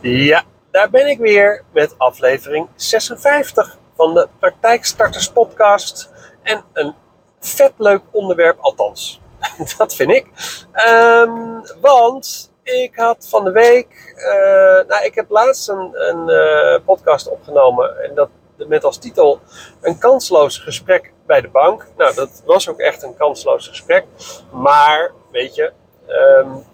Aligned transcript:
Ja, 0.00 0.44
daar 0.70 0.90
ben 0.90 1.06
ik 1.06 1.18
weer 1.18 1.64
met 1.72 1.94
aflevering 1.98 2.68
56 2.74 3.78
van 3.96 4.14
de 4.14 4.28
Praktijkstarters 4.38 5.30
Podcast. 5.30 6.10
En 6.42 6.64
een 6.72 6.94
vet 7.40 7.72
leuk 7.76 8.02
onderwerp, 8.10 8.58
althans, 8.60 9.20
dat 9.78 9.94
vind 9.94 10.10
ik. 10.10 10.26
Ehm, 10.72 11.60
want 11.80 12.52
ik 12.62 12.96
had 12.96 13.26
van 13.28 13.44
de 13.44 13.50
week, 13.50 14.14
uh, 14.16 14.88
nou, 14.88 15.04
ik 15.04 15.14
heb 15.14 15.30
laatst 15.30 15.68
een, 15.68 15.90
een 15.92 16.28
uh, 16.28 16.78
podcast 16.84 17.28
opgenomen 17.28 18.02
en 18.04 18.14
dat 18.14 18.28
met 18.56 18.84
als 18.84 18.98
titel 18.98 19.40
een 19.80 19.98
kansloos 19.98 20.58
gesprek 20.58 21.12
bij 21.26 21.40
de 21.40 21.48
bank. 21.48 21.86
Nou, 21.96 22.14
dat 22.14 22.42
was 22.44 22.68
ook 22.68 22.78
echt 22.78 23.02
een 23.02 23.16
kansloos 23.16 23.68
gesprek, 23.68 24.04
maar 24.50 25.12
weet 25.30 25.54
je. 25.54 25.72
Um, 26.08 26.64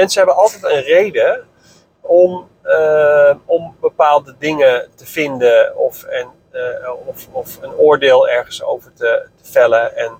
mensen 0.00 0.18
hebben 0.18 0.42
altijd 0.42 0.62
een 0.62 0.82
reden 0.82 1.48
om, 2.00 2.48
uh, 2.64 3.34
om 3.44 3.76
bepaalde 3.80 4.34
dingen 4.38 4.88
te 4.94 5.06
vinden 5.06 5.76
of, 5.76 6.02
en, 6.02 6.28
uh, 6.52 6.90
of, 7.06 7.28
of 7.30 7.62
een 7.62 7.74
oordeel 7.74 8.28
ergens 8.28 8.62
over 8.62 8.92
te, 8.92 9.28
te, 9.42 9.50
vellen. 9.50 9.96
En, 9.96 10.18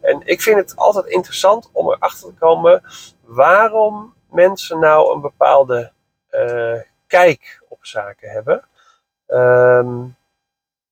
en 0.00 0.22
ik 0.24 0.42
vind 0.42 0.56
het 0.56 0.76
altijd 0.76 1.06
interessant 1.06 1.70
om 1.72 1.90
erachter 1.90 2.28
te 2.28 2.34
komen 2.38 2.82
waarom 3.24 4.14
mensen 4.30 4.78
nou 4.78 5.14
een 5.14 5.20
bepaalde 5.20 5.92
uh, 6.30 6.80
kijk 7.06 7.62
op 7.68 7.78
zaken 7.80 8.30
hebben. 8.30 8.64
Um, 9.28 10.16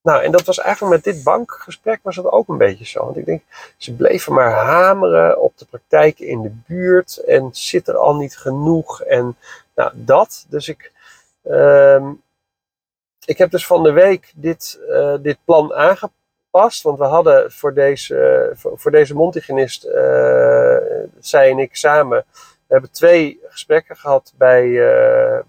nou, 0.05 0.23
en 0.23 0.33
dat 0.33 0.45
was 0.45 0.59
eigenlijk 0.59 0.95
met 0.95 1.15
dit 1.15 1.25
bankgesprek 1.25 2.01
was 2.03 2.17
het 2.17 2.27
ook 2.27 2.49
een 2.49 2.59
beetje 2.59 2.85
zo. 2.85 3.05
Want 3.05 3.17
ik 3.17 3.25
denk, 3.25 3.43
ze 3.77 3.95
bleven 3.95 4.33
maar 4.33 4.51
hameren 4.51 5.41
op 5.41 5.59
de 5.59 5.65
praktijken 5.65 6.27
in 6.27 6.43
de 6.43 6.53
buurt. 6.67 7.17
En 7.17 7.49
zit 7.53 7.89
er 7.89 7.97
al 7.97 8.17
niet 8.17 8.37
genoeg. 8.37 9.03
En 9.03 9.37
nou, 9.75 9.91
dat. 9.95 10.47
Dus 10.48 10.69
ik, 10.69 10.93
um, 11.45 12.23
ik 13.25 13.39
heb 13.39 13.51
dus 13.51 13.67
van 13.67 13.83
de 13.83 13.93
week 13.93 14.33
dit, 14.34 14.81
uh, 14.89 15.15
dit 15.20 15.39
plan 15.45 15.75
aangepast. 15.75 16.83
Want 16.83 16.98
we 16.98 17.05
hadden 17.05 17.53
voor 17.53 17.75
deze, 17.75 18.50
voor, 18.55 18.91
deze 18.91 19.15
Montigenist, 19.15 19.84
uh, 19.84 20.77
zij 21.19 21.50
en 21.50 21.59
ik 21.59 21.77
samen, 21.77 22.25
we 22.67 22.73
hebben 22.73 22.91
twee 22.91 23.41
gesprekken 23.48 23.97
gehad 23.97 24.33
bij, 24.37 24.71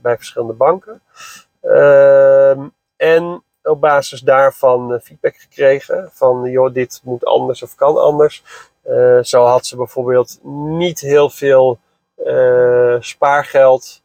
bij 0.02 0.16
verschillende 0.16 0.54
banken. 0.54 1.02
Ehm, 1.62 2.68
en 2.96 3.44
op 3.66 3.82
basis 3.82 4.20
daarvan 4.20 4.94
eh, 4.94 5.00
feedback 5.02 5.36
gekregen. 5.36 6.10
Van 6.14 6.50
joh, 6.50 6.74
dit 6.74 7.02
moet 7.04 7.26
anders 7.26 7.64
of 7.64 7.76
kan 7.76 7.98
anders. 7.98 8.44
Uh, 8.88 9.20
zo 9.22 9.44
had 9.44 9.66
ze 9.66 9.76
bijvoorbeeld 9.76 10.40
niet 10.78 11.00
heel 11.00 11.30
veel 11.30 11.80
spaargeld. 13.00 14.02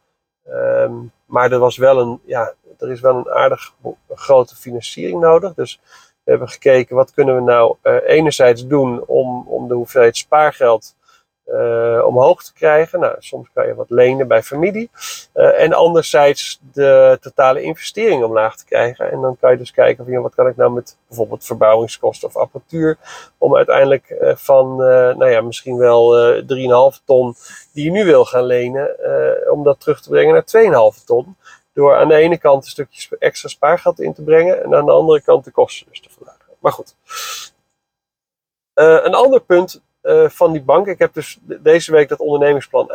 Um, 0.49 1.11
maar 1.25 1.51
er, 1.51 1.59
was 1.59 1.77
wel 1.77 1.99
een, 1.99 2.21
ja, 2.25 2.53
er 2.79 2.91
is 2.91 2.99
wel 2.99 3.15
een 3.15 3.29
aardig 3.29 3.73
grote 4.09 4.55
financiering 4.55 5.19
nodig. 5.19 5.53
Dus 5.53 5.79
we 6.23 6.31
hebben 6.31 6.49
gekeken 6.49 6.95
wat 6.95 7.13
kunnen 7.13 7.35
we 7.35 7.41
nou 7.41 7.75
uh, 7.83 7.95
enerzijds 8.05 8.67
doen 8.67 9.05
om, 9.05 9.47
om 9.47 9.67
de 9.67 9.73
hoeveelheid 9.73 10.17
spaargeld 10.17 10.95
uh, 11.47 12.05
omhoog 12.05 12.43
te 12.43 12.53
krijgen. 12.53 12.99
Nou, 12.99 13.15
soms 13.19 13.49
kan 13.53 13.67
je 13.67 13.75
wat 13.75 13.89
lenen 13.89 14.27
bij 14.27 14.43
familie. 14.43 14.89
Uh, 15.33 15.61
en 15.61 15.73
anderzijds 15.73 16.59
de 16.73 17.17
totale 17.21 17.61
investering 17.61 18.23
omlaag 18.23 18.57
te 18.57 18.65
krijgen. 18.65 19.11
En 19.11 19.21
dan 19.21 19.37
kan 19.39 19.51
je 19.51 19.57
dus 19.57 19.71
kijken 19.71 20.03
van 20.03 20.13
ja, 20.13 20.19
wat 20.19 20.35
kan 20.35 20.47
ik 20.47 20.55
nou 20.55 20.71
met 20.71 20.97
bijvoorbeeld 21.07 21.45
verbouwingskosten 21.45 22.27
of 22.27 22.35
apparatuur. 22.35 22.97
Om 23.37 23.55
uiteindelijk 23.55 24.09
uh, 24.09 24.35
van, 24.35 24.75
nou 24.75 25.29
ja, 25.29 25.41
misschien 25.41 25.77
wel 25.77 26.33
3,5 26.93 27.03
ton 27.05 27.35
die 27.73 27.85
je 27.85 27.91
nu 27.91 28.05
wil 28.05 28.25
gaan 28.25 28.45
lenen. 28.45 28.95
om 29.51 29.63
dat 29.63 29.79
terug 29.79 30.01
te 30.01 30.09
brengen 30.09 30.33
naar 30.33 30.93
2,5 30.97 31.03
ton. 31.05 31.35
Door 31.73 31.95
aan 31.95 32.07
de 32.07 32.15
ene 32.15 32.37
kant 32.37 32.63
een 32.63 32.69
stukje 32.69 33.17
extra 33.19 33.49
spaargeld 33.49 33.99
in 33.99 34.13
te 34.13 34.23
brengen. 34.23 34.63
En 34.63 34.75
aan 34.75 34.85
de 34.85 34.91
andere 34.91 35.21
kant 35.21 35.45
de 35.45 35.51
kosten 35.51 35.87
dus 35.89 36.01
te 36.01 36.09
verlagen. 36.09 36.39
Maar 36.59 36.71
goed. 36.71 36.95
een 38.73 39.13
ander 39.13 39.41
punt 39.41 39.81
uh, 40.03 40.29
van 40.29 40.51
die 40.51 40.63
bank. 40.63 40.87
Ik 40.87 40.99
heb 40.99 41.13
dus 41.13 41.39
deze 41.43 41.91
week 41.91 42.09
dat 42.09 42.19
ondernemingsplan 42.19 42.91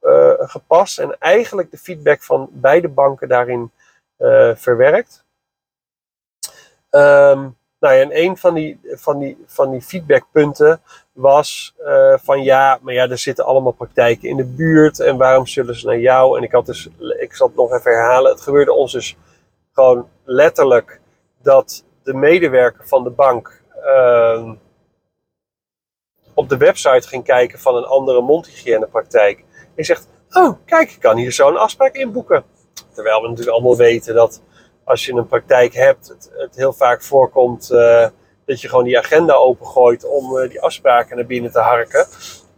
aangepast 0.00 0.98
en 0.98 1.16
eigenlijk 1.18 1.70
de 1.70 1.78
feedback 1.78 2.22
van 2.22 2.48
beide 2.52 2.88
banken 2.88 3.28
daarin 3.28 3.70
uh, 4.18 4.54
verwerkt. 4.54 5.24
Um, 6.90 7.56
nou 7.78 7.94
ja, 7.94 8.00
en 8.00 8.18
een 8.18 8.36
van 8.36 8.54
die, 8.54 8.80
van 8.84 9.18
die, 9.18 9.44
van 9.46 9.70
die 9.70 9.82
feedbackpunten 9.82 10.80
was 11.12 11.74
van 12.16 12.42
ja, 12.42 12.78
maar 12.82 12.94
ja, 12.94 13.08
er 13.08 13.18
zitten 13.18 13.44
allemaal 13.44 13.72
praktijken 13.72 14.28
in 14.28 14.36
de 14.36 14.44
buurt 14.44 15.00
en 15.00 15.16
waarom 15.16 15.46
zullen 15.46 15.74
ze 15.74 15.86
naar 15.86 15.98
jou? 15.98 16.36
En 16.36 16.42
ik 16.42 16.52
had 16.52 16.66
dus, 16.66 16.88
ik 17.18 17.34
zal 17.34 17.46
het 17.46 17.56
nog 17.56 17.72
even 17.72 17.92
herhalen, 17.92 18.32
het 18.32 18.40
gebeurde 18.40 18.72
ons 18.72 18.92
dus 18.92 19.16
gewoon 19.72 20.08
letterlijk 20.24 21.00
dat 21.42 21.84
de 22.02 22.14
medewerker 22.14 22.86
van 22.86 23.04
de 23.04 23.10
bank 23.10 23.62
uh, 23.84 24.52
op 26.36 26.48
de 26.48 26.56
website 26.56 27.08
ging 27.08 27.24
kijken 27.24 27.58
van 27.58 27.76
een 27.76 27.84
andere 27.84 28.20
mondhygiënepraktijk. 28.20 29.44
En 29.74 29.84
zegt, 29.84 30.08
oh 30.30 30.56
kijk, 30.64 30.90
ik 30.90 31.00
kan 31.00 31.16
hier 31.16 31.32
zo 31.32 31.48
een 31.48 31.56
afspraak 31.56 31.94
inboeken. 31.94 32.44
Terwijl 32.94 33.22
we 33.22 33.28
natuurlijk 33.28 33.56
allemaal 33.56 33.76
weten 33.76 34.14
dat 34.14 34.42
als 34.84 35.06
je 35.06 35.12
een 35.12 35.26
praktijk 35.26 35.74
hebt, 35.74 36.08
het, 36.08 36.30
het 36.36 36.56
heel 36.56 36.72
vaak 36.72 37.02
voorkomt 37.02 37.70
uh, 37.72 38.06
dat 38.46 38.60
je 38.60 38.68
gewoon 38.68 38.84
die 38.84 38.98
agenda 38.98 39.34
opengooit 39.34 40.04
om 40.04 40.36
uh, 40.36 40.48
die 40.48 40.60
afspraken 40.60 41.16
naar 41.16 41.26
binnen 41.26 41.52
te 41.52 41.58
harken. 41.58 42.06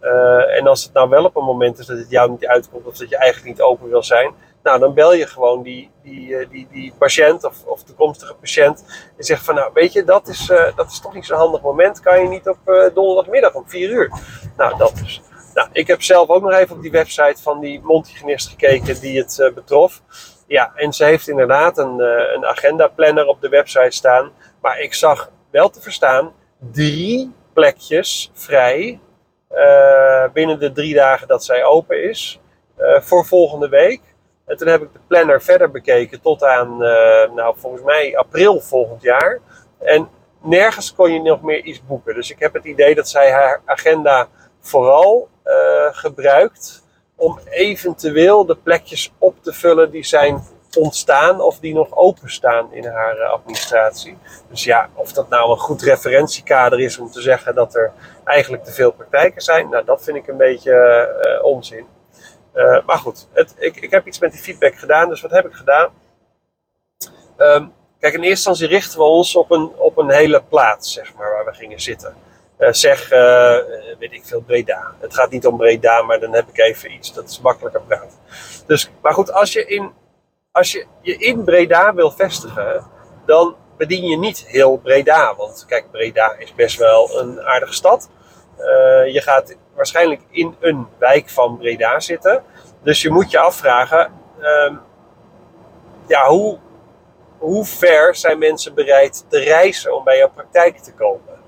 Uh, 0.01 0.57
en 0.57 0.67
als 0.67 0.85
het 0.85 0.93
nou 0.93 1.09
wel 1.09 1.25
op 1.25 1.37
een 1.37 1.45
moment 1.45 1.79
is 1.79 1.87
dat 1.87 1.99
het 1.99 2.11
jou 2.11 2.31
niet 2.31 2.47
uitkomt 2.47 2.87
of 2.87 2.97
dat 2.97 3.09
je 3.09 3.17
eigenlijk 3.17 3.57
niet 3.57 3.67
open 3.67 3.89
wil 3.89 4.03
zijn, 4.03 4.35
nou, 4.63 4.79
dan 4.79 4.95
bel 4.95 5.15
je 5.15 5.27
gewoon 5.27 5.63
die, 5.63 5.91
die, 6.03 6.37
eh, 6.37 6.51
die, 6.51 6.69
die 6.71 6.93
patiënt 6.99 7.45
of, 7.45 7.65
of 7.65 7.83
toekomstige 7.83 8.35
patiënt. 8.35 8.85
En 9.17 9.25
zegt 9.25 9.45
van, 9.45 9.55
nou, 9.55 9.71
weet 9.75 9.93
je, 9.93 10.05
dat 10.05 10.29
is, 10.29 10.49
uh, 10.49 10.77
dat 10.77 10.91
is 10.91 11.01
toch 11.01 11.15
niet 11.15 11.27
zo'n 11.27 11.39
handig 11.39 11.63
moment. 11.63 12.01
Kan 12.01 12.23
je 12.23 12.29
niet 12.29 12.49
op 12.49 12.59
uh, 12.67 12.95
donderdagmiddag 12.95 13.55
om 13.55 13.69
4 13.69 13.91
uur? 13.91 14.13
Nou, 14.57 14.79
dat 14.79 14.97
dus. 14.97 15.23
Nou, 15.55 15.69
ik 15.73 15.87
heb 15.87 16.03
zelf 16.03 16.29
ook 16.29 16.43
nog 16.43 16.53
even 16.53 16.77
op 16.77 16.83
die 16.83 16.91
website 16.91 17.43
van 17.43 17.61
die 17.61 17.81
mondhygiënist 17.83 18.49
gekeken 18.49 19.01
die 19.01 19.19
het 19.19 19.53
betrof. 19.55 20.03
Ja, 20.47 20.73
en 20.75 20.93
ze 20.93 21.05
heeft 21.05 21.29
inderdaad 21.29 21.79
een, 21.79 22.01
een 22.35 22.47
agenda 22.47 22.87
planner 22.87 23.27
op 23.27 23.41
de 23.41 23.49
website 23.49 23.91
staan. 23.91 24.31
Maar 24.61 24.81
ik 24.81 24.95
zag 24.95 25.31
wel 25.51 25.71
te 25.71 25.81
verstaan 25.81 26.33
drie 26.73 27.35
plekjes 27.53 28.31
vrij 28.35 29.01
binnen 30.33 30.59
de 30.59 30.73
drie 30.73 30.95
dagen 30.95 31.29
dat 31.29 31.45
zij 31.45 31.65
open 31.65 32.03
is. 32.03 32.41
voor 33.01 33.27
volgende 33.27 33.69
week. 33.69 34.01
En 34.49 34.57
toen 34.57 34.69
heb 34.69 34.83
ik 34.83 34.93
de 34.93 34.99
planner 35.07 35.43
verder 35.43 35.71
bekeken 35.71 36.21
tot 36.21 36.43
aan, 36.43 36.83
uh, 36.83 37.35
nou 37.35 37.55
volgens 37.57 37.83
mij 37.83 38.17
april 38.17 38.61
volgend 38.61 39.03
jaar. 39.03 39.39
En 39.79 40.09
nergens 40.43 40.95
kon 40.95 41.13
je 41.13 41.23
nog 41.23 41.43
meer 41.43 41.63
iets 41.63 41.87
boeken. 41.87 42.15
Dus 42.15 42.31
ik 42.31 42.39
heb 42.39 42.55
het 42.55 42.65
idee 42.65 42.95
dat 42.95 43.09
zij 43.09 43.31
haar 43.31 43.61
agenda 43.65 44.29
vooral 44.61 45.29
uh, 45.45 45.53
gebruikt 45.91 46.87
om 47.17 47.39
eventueel 47.51 48.47
de 48.47 48.57
plekjes 48.57 49.13
op 49.19 49.43
te 49.43 49.53
vullen 49.53 49.91
die 49.91 50.05
zijn 50.05 50.43
ontstaan 50.79 51.41
of 51.41 51.59
die 51.59 51.75
nog 51.75 51.97
openstaan 51.97 52.73
in 52.73 52.87
haar 52.87 53.17
uh, 53.17 53.31
administratie. 53.31 54.19
Dus 54.51 54.65
ja, 54.65 54.89
of 54.95 55.13
dat 55.13 55.29
nou 55.29 55.51
een 55.51 55.59
goed 55.59 55.83
referentiekader 55.83 56.81
is 56.81 56.99
om 56.99 57.11
te 57.11 57.21
zeggen 57.21 57.55
dat 57.55 57.75
er 57.75 57.93
eigenlijk 58.25 58.65
te 58.65 58.73
veel 58.73 58.91
praktijken 58.91 59.43
zijn, 59.43 59.69
nou 59.69 59.85
dat 59.85 60.05
vind 60.05 60.17
ik 60.17 60.29
een 60.29 60.37
beetje 60.37 61.41
onzin. 61.43 61.87
Uh, 62.59 62.79
maar 62.87 62.99
goed, 62.99 63.29
het, 63.33 63.55
ik, 63.59 63.77
ik 63.77 63.91
heb 63.91 64.07
iets 64.07 64.19
met 64.19 64.33
die 64.33 64.41
feedback 64.41 64.75
gedaan. 64.75 65.09
Dus 65.09 65.21
wat 65.21 65.31
heb 65.31 65.47
ik 65.47 65.53
gedaan? 65.53 65.91
Um, 67.37 67.73
kijk, 68.01 68.15
in 68.15 68.23
eerste 68.23 68.29
instantie 68.29 68.67
richten 68.67 68.99
we 68.99 69.05
ons 69.05 69.37
op 69.37 69.51
een, 69.51 69.73
op 69.77 69.97
een 69.97 70.11
hele 70.11 70.43
plaats, 70.49 70.93
zeg 70.93 71.15
maar, 71.15 71.31
waar 71.31 71.45
we 71.45 71.53
gingen 71.53 71.81
zitten. 71.81 72.15
Uh, 72.59 72.73
zeg, 72.73 73.13
uh, 73.13 73.57
weet 73.99 74.13
ik 74.13 74.25
veel, 74.25 74.41
Breda. 74.41 74.95
Het 75.01 75.15
gaat 75.15 75.31
niet 75.31 75.47
om 75.47 75.57
Breda, 75.57 76.03
maar 76.03 76.21
dan 76.21 76.35
heb 76.35 76.49
ik 76.49 76.59
even 76.59 76.93
iets. 76.93 77.13
Dat 77.13 77.29
is 77.29 77.41
makkelijker 77.41 77.81
praten. 77.81 78.19
Dus, 78.67 78.91
maar 79.03 79.15
goed, 79.15 79.33
als 79.33 79.53
je, 79.53 79.67
in, 79.67 79.93
als 80.53 80.73
je 80.73 80.87
je 81.01 81.17
in 81.17 81.45
Breda 81.45 81.95
wil 81.95 82.11
vestigen, 82.11 82.87
dan 83.27 83.57
bedien 83.77 84.05
je 84.05 84.17
niet 84.17 84.45
heel 84.47 84.77
Breda. 84.77 85.35
Want 85.37 85.65
kijk, 85.67 85.91
Breda 85.91 86.35
is 86.39 86.55
best 86.55 86.79
wel 86.79 87.19
een 87.19 87.41
aardige 87.41 87.73
stad. 87.73 88.09
Uh, 88.59 89.13
je 89.13 89.21
gaat 89.21 89.57
waarschijnlijk 89.75 90.21
in 90.31 90.57
een 90.61 90.87
wijk 90.99 91.29
van 91.29 91.59
Breda 91.59 92.01
zitten. 92.01 92.43
Dus 92.83 93.03
je 93.03 93.11
moet 93.11 93.31
je 93.31 93.39
afvragen, 93.39 94.13
um, 94.41 94.81
ja, 96.07 96.27
hoe, 96.27 96.59
hoe 97.39 97.65
ver 97.65 98.15
zijn 98.17 98.39
mensen 98.39 98.75
bereid 98.75 99.25
te 99.29 99.39
reizen 99.39 99.97
om 99.97 100.05
bij 100.05 100.17
jouw 100.19 100.31
praktijk 100.31 100.79
te 100.79 100.93
komen? 100.93 101.39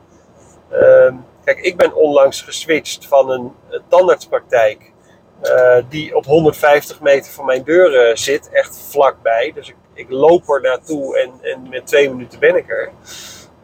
Um, 0.72 1.24
kijk, 1.44 1.58
ik 1.58 1.76
ben 1.76 1.94
onlangs 1.94 2.42
geswitcht 2.42 3.06
van 3.06 3.30
een, 3.30 3.54
een 3.68 3.82
tandartspraktijk 3.88 4.92
uh, 5.42 5.76
die 5.88 6.16
op 6.16 6.24
150 6.24 7.00
meter 7.00 7.32
van 7.32 7.44
mijn 7.44 7.64
deur 7.64 8.18
zit, 8.18 8.50
echt 8.50 8.78
vlakbij. 8.90 9.52
Dus 9.54 9.68
ik, 9.68 9.76
ik 9.94 10.10
loop 10.10 10.48
er 10.48 10.60
naartoe 10.60 11.18
en, 11.18 11.32
en 11.42 11.68
met 11.68 11.86
twee 11.86 12.10
minuten 12.10 12.38
ben 12.38 12.56
ik 12.56 12.70
er. 12.70 12.90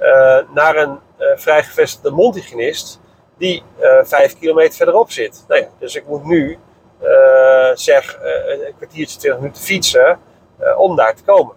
Uh, 0.00 0.54
naar 0.54 0.76
een 0.76 0.98
uh, 1.18 1.26
vrij 1.36 1.62
gevestigde 1.62 2.10
mondhygiënist 2.10 3.00
die 3.38 3.62
uh, 3.80 4.04
vijf 4.04 4.38
kilometer 4.38 4.74
verderop 4.76 5.10
zit. 5.10 5.44
Nou 5.48 5.60
ja, 5.60 5.68
dus 5.78 5.94
ik 5.94 6.06
moet 6.06 6.24
nu 6.24 6.58
uh, 7.02 7.70
zeg 7.74 8.18
een 8.22 8.74
kwartiertje, 8.76 9.18
20 9.18 9.40
minuten 9.40 9.62
fietsen 9.62 10.18
om 10.76 10.96
daar 10.96 11.14
te 11.14 11.22
komen. 11.22 11.54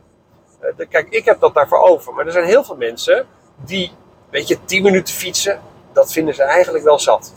kijk, 0.89 1.09
ik 1.09 1.25
heb 1.25 1.39
dat 1.39 1.53
daarvoor 1.53 1.79
over. 1.79 2.13
Maar 2.13 2.25
er 2.25 2.31
zijn 2.31 2.45
heel 2.45 2.63
veel 2.63 2.75
mensen 2.75 3.27
die, 3.65 3.91
weet 4.29 4.47
je, 4.47 4.65
10 4.65 4.83
minuten 4.83 5.13
fietsen, 5.13 5.61
dat 5.93 6.11
vinden 6.11 6.35
ze 6.35 6.43
eigenlijk 6.43 6.83
wel 6.83 6.99
zat. 6.99 7.33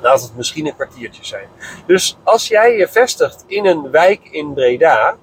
Laat 0.00 0.22
het 0.22 0.36
misschien 0.36 0.66
een 0.66 0.74
kwartiertje 0.74 1.24
zijn. 1.24 1.48
Dus 1.86 2.18
als 2.22 2.48
jij 2.48 2.76
je 2.76 2.88
vestigt 2.88 3.44
in 3.46 3.66
een 3.66 3.90
wijk 3.90 4.28
in 4.30 4.54
Breda, 4.54 5.16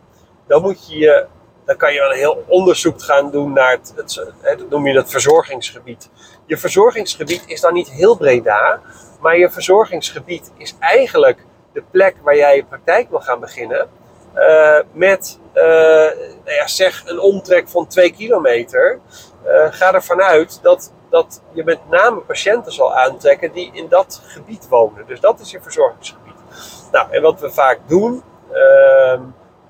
dan 0.48 0.62
moet 0.62 0.88
je 0.88 0.98
je 0.98 1.26
dan 1.66 1.78
kan 1.78 1.94
je 1.94 2.02
een 2.02 2.18
heel 2.18 2.44
onderzoek 2.48 3.02
gaan 3.04 3.32
doen 3.32 3.54
naar 3.54 3.72
het, 3.72 3.94
het, 4.42 4.70
noem 4.70 4.88
je 4.88 4.94
dat 4.94 5.10
verzorgingsgebied. 5.10 6.10
Je 6.46 6.58
verzorgingsgebied 6.58 7.44
is 7.46 7.62
dan 7.62 7.74
niet 7.74 7.90
heel 7.90 8.18
Breda, 8.18 8.82
maar 9.22 9.38
je 9.38 9.50
verzorgingsgebied 9.50 10.52
is 10.58 10.76
eigenlijk 10.80 11.46
de 11.74 11.84
plek 11.92 12.16
waar 12.24 12.36
jij 12.36 12.56
je 12.56 12.66
praktijk 12.66 13.10
wil 13.10 13.20
gaan 13.20 13.40
beginnen. 13.40 13.90
Uh, 14.36 14.80
met, 14.92 15.40
uh, 15.54 15.64
nou 16.44 16.56
ja, 16.58 16.68
zeg, 16.68 17.04
een 17.06 17.20
omtrek 17.20 17.70
van 17.70 17.88
2 17.88 18.12
kilometer. 18.12 19.00
Uh, 19.46 19.68
ga 19.70 19.94
ervan 19.94 20.22
uit 20.22 20.60
dat, 20.62 20.94
dat 21.10 21.42
je 21.54 21.64
met 21.64 21.80
name 21.90 22.20
patiënten 22.20 22.72
zal 22.72 22.96
aantrekken 22.96 23.52
die 23.52 23.70
in 23.74 23.88
dat 23.90 24.22
gebied 24.26 24.68
wonen. 24.68 25.06
Dus 25.08 25.20
dat 25.20 25.40
is 25.40 25.52
je 25.52 25.62
verzorgingsgebied. 25.62 26.34
Nou, 26.92 27.12
en 27.12 27.22
wat 27.22 27.40
we 27.40 27.52
vaak 27.52 27.80
doen, 27.88 28.24
ehm, 28.52 29.22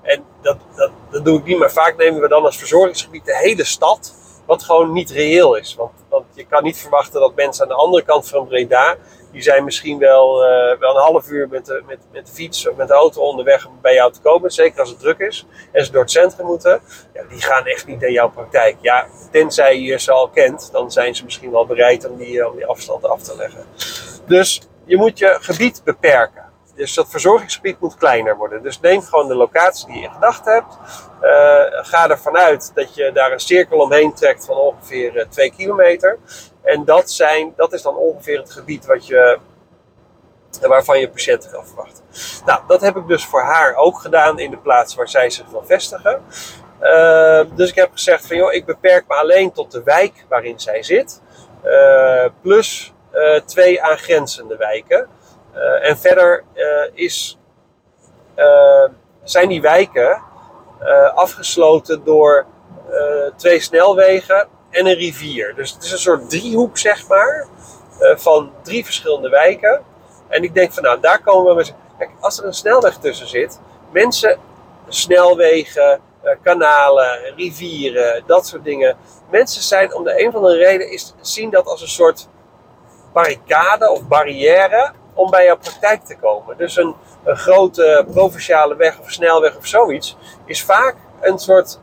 en 0.04 0.24
dat, 0.42 0.56
dat, 0.76 0.90
dat 1.10 1.24
doe 1.24 1.38
ik 1.38 1.44
niet, 1.44 1.58
maar 1.58 1.72
vaak 1.72 1.96
nemen 1.96 2.20
we 2.20 2.28
dan 2.28 2.44
als 2.44 2.56
verzorgingsgebied 2.56 3.24
de 3.24 3.36
hele 3.36 3.64
stad. 3.64 4.14
Wat 4.46 4.62
gewoon 4.62 4.92
niet 4.92 5.10
reëel 5.10 5.56
is. 5.56 5.74
Want, 5.74 5.92
want 6.08 6.24
je 6.34 6.46
kan 6.46 6.62
niet 6.62 6.78
verwachten 6.78 7.20
dat 7.20 7.34
mensen 7.34 7.62
aan 7.62 7.68
de 7.68 7.74
andere 7.74 8.02
kant 8.02 8.28
van 8.28 8.46
Breda. 8.46 8.96
Die 9.32 9.42
zijn 9.42 9.64
misschien 9.64 9.98
wel, 9.98 10.44
uh, 10.44 10.78
wel 10.78 10.96
een 10.96 11.02
half 11.02 11.28
uur 11.28 11.48
met 11.48 11.66
de, 11.66 11.82
met, 11.86 11.98
met 12.12 12.26
de 12.26 12.32
fiets 12.32 12.68
of 12.68 12.76
met 12.76 12.88
de 12.88 12.94
auto 12.94 13.20
onderweg 13.20 13.66
om 13.66 13.78
bij 13.80 13.94
jou 13.94 14.12
te 14.12 14.20
komen. 14.20 14.50
Zeker 14.50 14.80
als 14.80 14.88
het 14.88 14.98
druk 14.98 15.18
is 15.18 15.46
en 15.72 15.84
ze 15.84 15.92
door 15.92 16.00
het 16.00 16.10
centrum 16.10 16.46
moeten. 16.46 16.80
Ja, 17.14 17.22
die 17.28 17.40
gaan 17.40 17.66
echt 17.66 17.86
niet 17.86 18.00
naar 18.00 18.10
jouw 18.10 18.30
praktijk. 18.30 18.76
Ja, 18.80 19.06
tenzij 19.30 19.80
je 19.80 19.98
ze 19.98 20.12
al 20.12 20.28
kent, 20.28 20.68
dan 20.72 20.92
zijn 20.92 21.14
ze 21.14 21.24
misschien 21.24 21.50
wel 21.50 21.66
bereid 21.66 22.08
om 22.08 22.16
die, 22.16 22.48
om 22.48 22.56
die 22.56 22.66
afstand 22.66 23.04
af 23.04 23.22
te 23.22 23.36
leggen. 23.36 23.64
Dus 24.26 24.62
je 24.84 24.96
moet 24.96 25.18
je 25.18 25.36
gebied 25.40 25.80
beperken. 25.84 26.43
Dus 26.74 26.94
dat 26.94 27.10
verzorgingsgebied 27.10 27.80
moet 27.80 27.96
kleiner 27.96 28.36
worden. 28.36 28.62
Dus 28.62 28.80
neem 28.80 29.02
gewoon 29.02 29.28
de 29.28 29.34
locatie 29.34 29.86
die 29.86 29.96
je 29.96 30.02
in 30.02 30.12
gedachten 30.12 30.52
hebt. 30.52 30.78
Uh, 31.22 31.84
ga 31.84 32.10
ervan 32.10 32.36
uit 32.36 32.70
dat 32.74 32.94
je 32.94 33.12
daar 33.12 33.32
een 33.32 33.40
cirkel 33.40 33.78
omheen 33.78 34.14
trekt 34.14 34.44
van 34.44 34.56
ongeveer 34.56 35.16
uh, 35.16 35.24
2 35.28 35.52
kilometer. 35.52 36.18
En 36.62 36.84
dat, 36.84 37.10
zijn, 37.10 37.52
dat 37.56 37.72
is 37.72 37.82
dan 37.82 37.96
ongeveer 37.96 38.38
het 38.38 38.52
gebied 38.52 38.86
wat 38.86 39.06
je, 39.06 39.38
waarvan 40.60 41.00
je 41.00 41.10
patiënten 41.10 41.50
kan 41.50 41.66
verwachten. 41.66 42.04
Nou, 42.44 42.60
dat 42.66 42.80
heb 42.80 42.96
ik 42.96 43.06
dus 43.06 43.26
voor 43.26 43.42
haar 43.42 43.74
ook 43.74 43.98
gedaan 44.00 44.38
in 44.38 44.50
de 44.50 44.58
plaats 44.58 44.94
waar 44.94 45.08
zij 45.08 45.30
zich 45.30 45.46
wil 45.46 45.64
vestigen. 45.64 46.22
Uh, 46.82 47.40
dus 47.54 47.68
ik 47.68 47.74
heb 47.74 47.92
gezegd 47.92 48.26
van 48.26 48.36
joh, 48.36 48.52
ik 48.52 48.64
beperk 48.64 49.04
me 49.08 49.14
alleen 49.14 49.52
tot 49.52 49.72
de 49.72 49.82
wijk 49.82 50.24
waarin 50.28 50.60
zij 50.60 50.82
zit. 50.82 51.22
Plus 52.42 52.92
twee 53.44 53.82
aangrenzende 53.82 54.56
wijken. 54.56 55.08
Uh, 55.56 55.88
en 55.88 55.98
verder 55.98 56.44
uh, 56.54 56.64
is, 56.92 57.38
uh, 58.36 58.84
zijn 59.22 59.48
die 59.48 59.60
wijken 59.60 60.22
afgesloten 61.14 62.04
door 62.04 62.46
twee 63.36 63.60
snelwegen 63.60 64.48
en 64.70 64.86
een 64.86 64.94
rivier. 64.94 65.54
Dus 65.54 65.72
het 65.72 65.82
is 65.82 65.92
een 65.92 65.98
soort 65.98 66.30
driehoek, 66.30 66.78
zeg 66.78 67.08
maar, 67.08 67.46
van 67.98 68.52
drie 68.62 68.84
verschillende 68.84 69.28
wijken. 69.28 69.82
En 70.28 70.42
ik 70.42 70.54
denk 70.54 70.72
van 70.72 70.82
nou, 70.82 71.00
daar 71.00 71.22
komen 71.22 71.50
we 71.50 71.54
met. 71.54 71.74
Kijk, 71.98 72.10
als 72.20 72.38
er 72.38 72.44
een 72.44 72.54
snelweg 72.54 72.96
tussen 72.96 73.28
zit, 73.28 73.60
mensen, 73.90 74.38
snelwegen, 74.88 76.00
kanalen, 76.42 77.34
rivieren, 77.36 78.22
dat 78.26 78.46
soort 78.46 78.64
dingen. 78.64 78.96
Mensen 79.30 79.62
zijn 79.62 79.94
om 79.94 80.04
de 80.04 80.20
een 80.22 80.28
of 80.28 80.34
andere 80.34 80.56
reden 80.56 80.90
is, 80.90 81.14
zien 81.20 81.50
dat 81.50 81.66
als 81.66 81.82
een 81.82 81.88
soort 81.88 82.28
barricade 83.12 83.90
of 83.90 84.08
barrière 84.08 84.92
om 85.14 85.30
bij 85.30 85.44
jouw 85.44 85.56
praktijk 85.56 86.04
te 86.04 86.16
komen. 86.16 86.56
Dus 86.56 86.76
een, 86.76 86.94
grote 87.24 88.06
provinciale 88.12 88.76
weg 88.76 88.98
of 89.00 89.10
snelweg 89.10 89.56
of 89.56 89.66
zoiets 89.66 90.16
is 90.44 90.64
vaak 90.64 90.96
een 91.20 91.38
soort, 91.38 91.80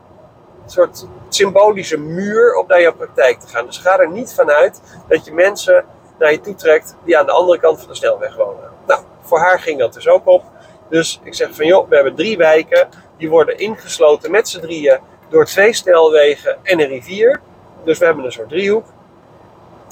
soort 0.66 1.06
symbolische 1.28 1.98
muur 1.98 2.54
om 2.54 2.66
naar 2.66 2.80
jouw 2.80 2.94
praktijk 2.94 3.40
te 3.40 3.48
gaan. 3.48 3.66
Dus 3.66 3.78
ga 3.78 3.98
er 3.98 4.10
niet 4.10 4.34
vanuit 4.34 4.80
dat 5.08 5.24
je 5.24 5.32
mensen 5.32 5.84
naar 6.18 6.32
je 6.32 6.40
toe 6.40 6.54
trekt 6.54 6.96
die 7.04 7.18
aan 7.18 7.26
de 7.26 7.32
andere 7.32 7.58
kant 7.58 7.78
van 7.78 7.88
de 7.88 7.94
snelweg 7.94 8.36
wonen. 8.36 8.70
Nou, 8.86 9.02
voor 9.20 9.38
haar 9.38 9.60
ging 9.60 9.78
dat 9.78 9.92
dus 9.92 10.08
ook 10.08 10.26
op. 10.26 10.44
Dus 10.88 11.20
ik 11.22 11.34
zeg 11.34 11.54
van 11.54 11.66
joh, 11.66 11.88
we 11.88 11.94
hebben 11.94 12.14
drie 12.14 12.36
wijken. 12.36 12.88
Die 13.16 13.30
worden 13.30 13.58
ingesloten 13.58 14.30
met 14.30 14.48
z'n 14.48 14.60
drieën 14.60 14.98
door 15.28 15.44
twee 15.44 15.72
snelwegen 15.72 16.58
en 16.62 16.80
een 16.80 16.88
rivier. 16.88 17.40
Dus 17.84 17.98
we 17.98 18.04
hebben 18.04 18.24
een 18.24 18.32
soort 18.32 18.48
driehoek. 18.48 18.86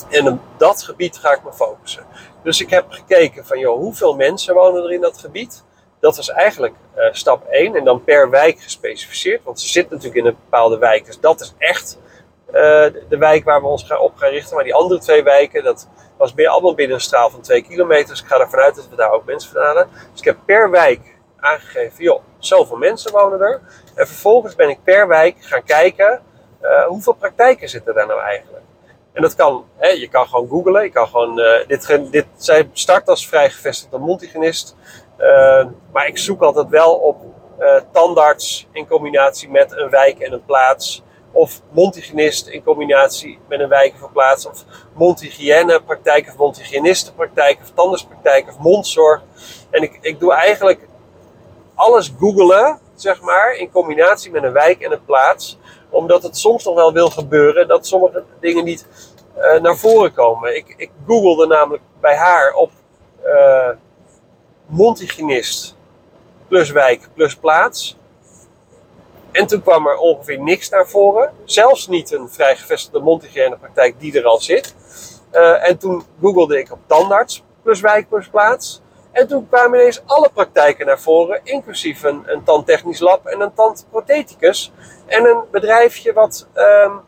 En 0.08 0.28
op 0.28 0.38
dat 0.56 0.82
gebied 0.82 1.18
ga 1.18 1.34
ik 1.34 1.44
me 1.44 1.52
focussen. 1.52 2.06
Dus 2.42 2.60
ik 2.60 2.70
heb 2.70 2.84
gekeken 2.88 3.46
van, 3.46 3.58
joh, 3.58 3.78
hoeveel 3.78 4.14
mensen 4.14 4.54
wonen 4.54 4.84
er 4.84 4.92
in 4.92 5.00
dat 5.00 5.18
gebied? 5.18 5.64
Dat 6.00 6.16
was 6.16 6.30
eigenlijk 6.30 6.74
uh, 6.96 7.04
stap 7.12 7.46
1 7.46 7.74
en 7.74 7.84
dan 7.84 8.04
per 8.04 8.30
wijk 8.30 8.60
gespecificeerd. 8.60 9.44
Want 9.44 9.60
ze 9.60 9.68
zit 9.68 9.90
natuurlijk 9.90 10.16
in 10.16 10.26
een 10.26 10.36
bepaalde 10.44 10.78
wijk. 10.78 11.06
Dus 11.06 11.20
dat 11.20 11.40
is 11.40 11.54
echt 11.58 11.98
uh, 12.46 12.54
de 13.08 13.16
wijk 13.18 13.44
waar 13.44 13.60
we 13.60 13.66
ons 13.66 13.92
op 13.98 14.16
gaan 14.16 14.30
richten. 14.30 14.54
Maar 14.54 14.64
die 14.64 14.74
andere 14.74 15.00
twee 15.00 15.22
wijken, 15.22 15.64
dat 15.64 15.88
was 16.16 16.34
meer 16.34 16.48
allemaal 16.48 16.74
binnen 16.74 16.96
een 16.96 17.02
straal 17.02 17.30
van 17.30 17.40
2 17.40 17.62
kilometer. 17.62 18.08
Dus 18.08 18.20
ik 18.20 18.26
ga 18.26 18.40
ervan 18.40 18.58
uit 18.58 18.74
dat 18.74 18.88
we 18.88 18.96
daar 18.96 19.12
ook 19.12 19.24
mensen 19.24 19.52
van 19.52 19.62
halen. 19.62 19.88
Dus 20.10 20.20
ik 20.20 20.26
heb 20.26 20.36
per 20.44 20.70
wijk 20.70 21.00
aangegeven, 21.40 22.04
joh, 22.04 22.22
zoveel 22.38 22.76
mensen 22.76 23.12
wonen 23.12 23.40
er. 23.40 23.60
En 23.94 24.06
vervolgens 24.06 24.54
ben 24.54 24.68
ik 24.68 24.78
per 24.84 25.08
wijk 25.08 25.36
gaan 25.40 25.64
kijken, 25.64 26.22
uh, 26.62 26.82
hoeveel 26.82 27.12
praktijken 27.12 27.68
zitten 27.68 27.94
daar 27.94 28.06
nou 28.06 28.20
eigenlijk? 28.20 28.64
En 29.12 29.22
dat 29.22 29.34
kan, 29.34 29.64
je 29.80 30.08
kan 30.10 30.28
gewoon 30.28 30.48
googlen. 30.48 30.82
Je 30.82 30.90
kan 30.90 31.08
gewoon, 31.08 31.38
uh, 31.38 31.66
dit, 31.66 32.10
dit, 32.10 32.26
zij 32.36 32.70
start 32.72 33.08
als 33.08 33.28
vrij 33.28 33.50
gevestigde. 33.50 33.98
Uh, 35.18 35.64
maar 35.92 36.06
ik 36.06 36.18
zoek 36.18 36.42
altijd 36.42 36.68
wel 36.68 36.94
op 36.94 37.16
uh, 37.60 37.74
tandarts 37.92 38.68
in 38.72 38.86
combinatie 38.86 39.50
met 39.50 39.72
een 39.76 39.90
wijk 39.90 40.18
en 40.18 40.32
een 40.32 40.44
plaats. 40.44 41.02
Of 41.32 41.60
mondhygiënist 41.70 42.46
in 42.46 42.62
combinatie 42.62 43.38
met 43.48 43.60
een 43.60 43.68
wijk 43.68 43.94
of 43.94 44.02
een 44.02 44.12
plaats. 44.12 44.46
Of 44.46 44.64
mondhygiënepraktijk 44.94 46.26
of 46.28 46.36
mondhygiënistenpraktijk 46.36 47.58
of 47.62 47.70
tandartspraktijk 47.74 48.48
of 48.48 48.58
mondzorg. 48.58 49.22
En 49.70 49.82
ik, 49.82 49.98
ik 50.00 50.20
doe 50.20 50.32
eigenlijk 50.32 50.88
alles 51.74 52.12
googelen, 52.18 52.80
zeg 52.94 53.20
maar, 53.20 53.52
in 53.52 53.70
combinatie 53.70 54.30
met 54.30 54.42
een 54.42 54.52
wijk 54.52 54.80
en 54.80 54.92
een 54.92 55.04
plaats 55.04 55.58
omdat 55.90 56.22
het 56.22 56.36
soms 56.36 56.64
nog 56.64 56.74
wel 56.74 56.92
wil 56.92 57.10
gebeuren 57.10 57.68
dat 57.68 57.86
sommige 57.86 58.24
dingen 58.40 58.64
niet 58.64 58.86
uh, 59.38 59.60
naar 59.60 59.76
voren 59.76 60.12
komen. 60.12 60.56
Ik, 60.56 60.74
ik 60.76 60.90
googelde 61.06 61.46
namelijk 61.46 61.82
bij 62.00 62.16
haar 62.16 62.52
op 62.52 62.70
uh, 63.24 63.68
plus 66.48 66.70
wijk 66.70 67.08
plus 67.14 67.36
plaats. 67.36 67.96
En 69.32 69.46
toen 69.46 69.62
kwam 69.62 69.86
er 69.86 69.96
ongeveer 69.96 70.40
niks 70.40 70.68
naar 70.68 70.88
voren. 70.88 71.32
Zelfs 71.44 71.88
niet 71.88 72.12
een 72.12 72.28
vrij 72.28 72.56
gevestigde 72.56 73.56
praktijk 73.60 74.00
die 74.00 74.18
er 74.18 74.24
al 74.24 74.38
zit. 74.38 74.74
Uh, 75.32 75.68
en 75.68 75.78
toen 75.78 76.02
googelde 76.20 76.58
ik 76.58 76.72
op 76.72 76.78
tandarts 76.86 77.42
plus 77.62 77.80
wijk 77.80 78.08
plus 78.08 78.28
plaats. 78.28 78.82
En 79.12 79.28
toen 79.28 79.48
kwamen 79.48 79.78
ineens 79.78 80.02
alle 80.06 80.30
praktijken 80.34 80.86
naar 80.86 81.00
voren, 81.00 81.40
inclusief 81.44 82.02
een, 82.02 82.42
tandtechnisch 82.44 83.00
lab 83.00 83.26
en 83.26 83.40
een 83.40 83.54
tandprotheticus. 83.54 84.72
En 85.06 85.24
een 85.24 85.42
bedrijfje 85.50 86.12
wat 86.12 86.48
um, 86.54 87.00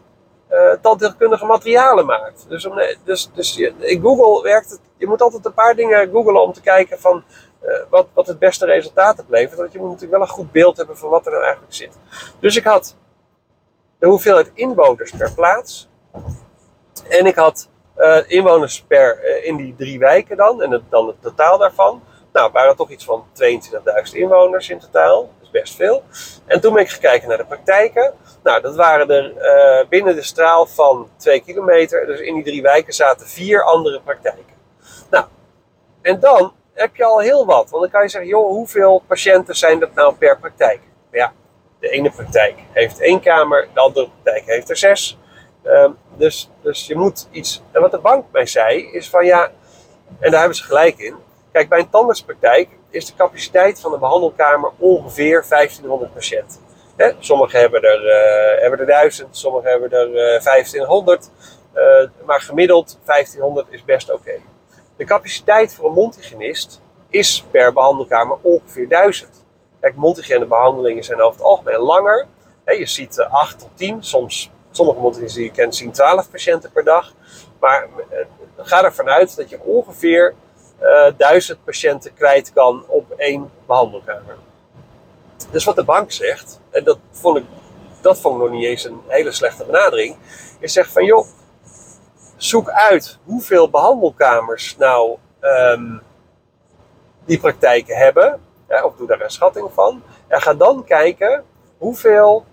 tandheelkundige 0.81 1.45
materialen 1.45 2.07
maakt. 2.07 2.45
Dus, 2.49 2.67
om, 2.67 2.81
dus, 3.05 3.31
dus 3.35 3.57
in 3.79 4.01
Google 4.01 4.43
werkt 4.43 4.71
het, 4.71 4.81
je 4.97 5.07
moet 5.07 5.23
altijd 5.23 5.45
een 5.45 5.55
paar 5.55 5.75
dingen 5.75 6.11
googlen 6.11 6.43
om 6.43 6.53
te 6.53 6.61
kijken 6.61 7.01
van 7.01 7.25
uh, 7.63 7.71
wat, 7.89 8.07
wat 8.13 8.27
het 8.27 8.39
beste 8.39 8.67
resultaat 8.67 9.21
oplevert. 9.21 9.59
Want 9.59 9.73
je 9.73 9.79
moet 9.79 9.89
natuurlijk 9.89 10.19
wel 10.19 10.29
een 10.29 10.35
goed 10.35 10.53
beeld 10.53 10.77
hebben 10.77 10.99
van 10.99 11.09
wat 11.09 11.27
er 11.27 11.33
nou 11.33 11.45
eigenlijk 11.45 11.75
zit. 11.75 11.99
Dus 12.41 12.57
ik 12.57 12.65
had 12.65 12.97
de 13.99 14.07
hoeveelheid 14.07 14.51
inwoners 14.55 15.11
per 15.11 15.33
plaats. 15.35 15.89
En 17.09 17.27
ik 17.27 17.35
had 17.35 17.69
uh, 17.99 18.19
inwoners 18.27 18.83
per, 18.83 19.19
uh, 19.25 19.47
in 19.47 19.57
die 19.57 19.75
drie 19.79 19.99
wijken 19.99 20.37
dan. 20.37 20.63
En 20.63 20.71
het, 20.71 20.83
dan 20.91 21.07
het 21.07 21.23
totaal 21.23 21.59
daarvan. 21.59 22.03
Nou, 22.33 22.53
waren 22.53 22.77
toch 22.77 22.91
iets 22.91 23.05
van 23.05 23.27
22.000 23.43 24.13
inwoners 24.13 24.69
in 24.71 24.79
totaal. 24.79 25.21
Dat 25.21 25.43
is 25.43 25.51
best 25.51 25.77
veel. 25.77 26.03
En 26.47 26.61
toen 26.61 26.73
ben 26.73 26.83
ik 26.83 26.91
gekeken 26.91 27.29
naar 27.29 27.37
de 27.37 27.45
praktijken. 27.45 28.15
Nou, 28.43 28.61
dat 28.61 28.77
waren 28.77 29.11
er 29.11 29.33
uh, 29.37 29.89
binnen 29.89 30.15
de 30.15 30.23
straal 30.23 30.67
van 30.67 31.09
2 31.17 31.41
kilometer. 31.41 32.07
Dus 32.07 32.21
in 32.21 32.35
die 32.35 32.45
drie 32.45 32.63
wijken 32.63 32.93
zaten 32.93 33.27
vier 33.27 33.65
andere 33.65 34.01
praktijken. 34.01 34.55
Nou, 35.11 35.25
en 36.03 36.21
dan 36.21 36.53
heb 36.75 36.97
je 36.97 37.05
al 37.05 37.19
heel 37.19 37.47
wat. 37.47 37.71
Want 37.71 37.83
dan 37.83 37.91
kan 37.91 38.03
je 38.03 38.09
zeggen, 38.09 38.31
joh, 38.31 38.49
hoeveel 38.49 39.03
patiënten 39.07 39.57
zijn 39.57 39.79
dat 39.79 39.95
nou 39.95 40.15
per 40.15 40.39
praktijk? 40.39 40.81
Ja, 41.11 41.33
de 41.81 41.89
ene 41.89 42.11
praktijk 42.11 42.59
heeft 42.73 43.01
één 43.01 43.21
kamer, 43.21 43.69
de 43.75 43.81
andere 43.81 44.09
praktijk 44.09 44.47
heeft 44.47 44.71
er 44.71 44.77
zes. 44.77 45.19
Um, 45.65 45.97
dus, 46.17 46.51
dus 46.63 46.87
je 46.87 46.97
moet 46.97 47.29
iets. 47.31 47.63
En 47.71 47.81
wat 47.81 47.91
de 47.91 47.99
bank 47.99 48.25
mij 48.31 48.47
zei, 48.47 48.93
is 48.93 49.11
van 49.11 49.25
ja, 49.25 49.51
en 50.19 50.31
daar 50.31 50.39
hebben 50.39 50.57
ze 50.57 50.65
gelijk 50.65 50.99
in. 50.99 51.17
Kijk, 51.53 51.69
bij 51.69 51.79
een 51.79 51.91
tandartspraktijk 51.91 52.69
is 52.91 53.07
de 53.07 53.15
capaciteit 53.17 53.81
van 53.81 53.93
de 53.93 53.99
behandelkamer 53.99 54.71
ongeveer 54.79 55.45
1500 55.49 56.15
patiënten. 56.15 56.61
Hè? 56.97 57.11
Sommigen 57.19 57.61
hebben 57.61 57.83
er, 57.83 58.05
uh, 58.05 58.61
hebben 58.61 58.79
er 58.79 58.87
1000, 58.87 59.37
sommigen 59.37 59.71
hebben 59.71 59.91
er 59.91 60.09
uh, 60.09 60.43
1500. 60.43 61.31
Uh, 61.75 62.09
maar 62.25 62.41
gemiddeld 62.41 62.99
1500 63.05 63.67
is 63.71 63.85
best 63.85 64.13
oké. 64.13 64.33
De 64.97 65.05
capaciteit 65.05 65.75
voor 65.75 65.87
een 65.87 65.95
mondhygiënist 65.95 66.81
is 67.09 67.45
per 67.51 67.73
behandelkamer 67.73 68.37
ongeveer 68.41 68.89
1000. 68.89 69.45
Kijk, 69.81 69.95
mondhygiënebehandelingen 69.97 71.05
zijn 71.05 71.21
over 71.21 71.37
het 71.37 71.47
algemeen 71.47 71.79
langer. 71.79 72.27
je 72.65 72.87
ziet 72.87 73.21
8 73.21 73.59
tot 73.59 73.71
10, 73.75 74.05
soms, 74.05 74.51
sommige 74.73 75.01
mondhygiënisten 75.01 75.43
die 75.43 75.51
je 75.51 75.57
kent 75.57 75.77
zien 75.77 75.93
12 75.93 76.31
patiënten 76.31 76.73
per 76.73 76.85
dag. 76.85 77.13
Maar 77.61 77.87
uh, 78.11 78.19
ga 78.57 78.85
ervan 78.85 79.09
uit 79.09 79.37
dat 79.37 79.51
je 79.51 79.61
ongeveer 79.61 80.35
uh, 80.83 81.07
eh, 81.07 81.15
1000 81.17 81.65
patiënten 81.65 82.15
kwijt 82.15 82.53
kan 82.53 82.85
op 82.87 83.11
één 83.11 83.51
behandelkamer. 83.67 84.37
Dus 85.51 85.65
wat 85.65 85.77
de 85.77 85.85
bank 85.85 86.13
zegt, 86.13 86.61
en 86.71 86.85
dat 86.85 86.99
vond 87.11 87.37
ik, 87.37 87.45
dat 88.01 88.21
vond 88.21 88.35
ik 88.35 88.41
nog 88.41 88.51
niet 88.51 88.65
eens 88.65 88.85
een 88.85 89.01
hele 89.07 89.33
slechte 89.33 89.65
benadering, 89.65 90.17
is 90.59 90.73
zegt 90.73 90.93
van 90.93 91.05
joh, 91.05 91.27
zoek 92.37 92.71
uit 92.71 93.19
hoeveel 93.25 93.71
behandelkamers 93.71 94.77
nou 94.77 95.19
um, 95.41 96.03
die 97.25 97.39
praktijken 97.39 97.97
hebben, 97.97 98.41
of 98.85 98.97
doe 98.97 99.07
daar 99.07 99.21
een 99.21 99.31
schatting 99.31 99.71
van, 99.73 100.03
en 100.29 100.43
ga 100.43 100.55
dan 100.55 100.85
kijken 100.85 101.45
hoeveel 101.79 102.45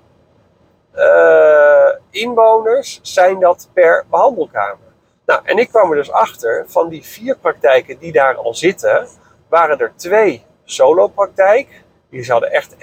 uh, 0.96 1.90
inwoners 2.10 3.00
zijn 3.02 3.40
dat 3.40 3.70
per 3.74 4.06
behandelkamer. 4.10 4.90
Nou, 5.26 5.42
en 5.44 5.58
ik 5.58 5.70
kwam 5.70 5.90
er 5.90 5.98
dus 5.98 6.12
achter, 6.12 6.66
van 6.68 6.90
die 6.90 7.06
vier 7.06 7.38
praktijken 7.38 7.98
die 7.98 8.12
daar 8.12 8.36
al 8.36 8.54
zitten, 8.54 9.08
waren 9.50 9.80
er 9.80 9.94
twee 9.96 10.46
solopraktijk. 10.64 11.84
Die 12.10 12.24
zouden 12.24 12.52
echt, 12.52 12.76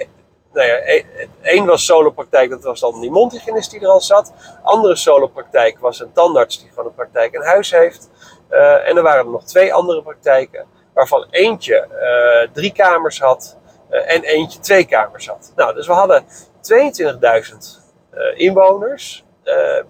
nou 0.53 0.67
ja, 0.67 0.75
e-, 0.85 1.05
één 1.41 1.65
was 1.65 1.85
solopraktijk, 1.85 2.49
dat 2.49 2.63
was 2.63 2.79
dan 2.79 3.01
die 3.01 3.11
mondhygiënist 3.11 3.71
die 3.71 3.79
er 3.79 3.87
al 3.87 4.01
zat. 4.01 4.33
Andere 4.63 4.95
solopraktijk 4.95 5.79
was 5.79 5.99
een 5.99 6.11
tandarts 6.11 6.59
die 6.59 6.69
gewoon 6.69 6.85
een 6.85 6.95
praktijk 6.95 7.33
in 7.33 7.41
huis 7.41 7.71
heeft. 7.71 8.09
Uh, 8.49 8.87
en 8.87 8.97
er 8.97 9.03
waren 9.03 9.25
er 9.25 9.31
nog 9.31 9.43
twee 9.43 9.73
andere 9.73 10.01
praktijken, 10.01 10.65
waarvan 10.93 11.27
eentje 11.29 11.87
uh, 11.91 12.53
drie 12.53 12.71
kamers 12.71 13.19
had 13.19 13.57
en 13.89 14.23
eentje 14.23 14.59
twee 14.59 14.85
kamers 14.85 15.27
had. 15.27 15.51
Nou, 15.55 15.73
dus 15.73 15.87
we 15.87 15.93
hadden 15.93 16.25
22.000 16.61 17.86
inwoners 18.35 19.25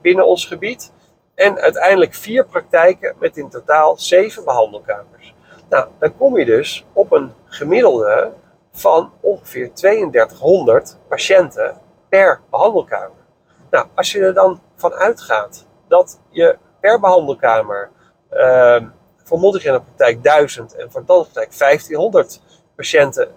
binnen 0.02 0.28
ons 0.28 0.46
gebied. 0.46 0.94
En 1.36 1.60
uiteindelijk 1.60 2.14
vier 2.14 2.46
praktijken 2.46 3.16
met 3.20 3.38
in 3.38 3.50
totaal 3.50 3.98
zeven 3.98 4.44
behandelkamers. 4.44 5.34
Nou, 5.70 5.88
dan 6.00 6.18
kom 6.18 6.38
je 6.38 6.46
dus 6.46 6.86
op 6.94 7.12
een 7.12 7.34
gemiddelde 7.46 8.32
van 8.72 9.12
ongeveer 9.22 9.74
3200 9.74 10.98
patiënten 11.08 11.78
per 12.10 12.42
behandelkamer. 12.50 13.26
Nou, 13.70 13.88
als 13.96 14.12
je 14.12 14.20
er 14.20 14.34
dan 14.34 14.62
van 14.76 14.94
uitgaat 14.94 15.66
dat 15.88 16.20
je 16.30 16.58
per 16.80 17.00
behandelkamer 17.00 17.90
uh, 18.32 18.82
voor 19.24 19.40
praktijk 19.62 20.24
1000 20.24 20.76
en 20.76 20.92
voor 20.92 21.06
tandartspraktijk 21.06 21.58
1500 21.58 22.42
patiënten, 22.76 23.28